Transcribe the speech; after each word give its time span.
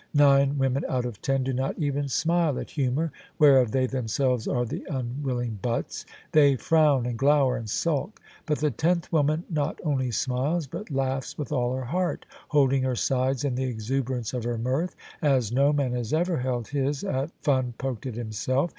Nine 0.15 0.57
women 0.57 0.83
out 0.89 1.05
of 1.05 1.21
ten 1.21 1.43
do 1.43 1.53
not 1.53 1.77
even 1.77 2.09
smile 2.09 2.57
at 2.57 2.71
humour 2.71 3.11
whereof 3.37 3.69
they 3.69 3.85
themselves 3.85 4.47
are 4.47 4.65
the 4.65 4.83
unwilling 4.89 5.59
butts: 5.61 6.07
they 6.31 6.55
frown 6.55 7.05
and 7.05 7.19
glower 7.19 7.55
and 7.55 7.69
sulk: 7.69 8.19
but 8.47 8.57
the 8.57 8.71
tenth 8.71 9.11
woman 9.13 9.43
not 9.47 9.79
only 9.85 10.09
smiles 10.09 10.65
but 10.65 10.87
lau^ 10.87 11.37
with 11.37 11.51
all 11.51 11.75
her 11.75 11.85
heart, 11.85 12.25
holding 12.47 12.81
her 12.81 12.95
sides 12.95 13.43
in 13.43 13.53
the 13.53 13.65
exuberance 13.65 14.33
of 14.33 14.43
her 14.43 14.57
mirth, 14.57 14.95
as 15.21 15.51
no 15.51 15.71
man 15.71 15.91
has 15.91 16.11
ever 16.13 16.37
held 16.37 16.69
his 16.69 17.03
at 17.03 17.29
fun 17.43 17.75
poked 17.77 18.07
at 18.07 18.15
himself. 18.15 18.69